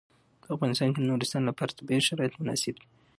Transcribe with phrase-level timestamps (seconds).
[0.41, 2.87] په افغانستان کې د نورستان لپاره طبیعي شرایط مناسب دي.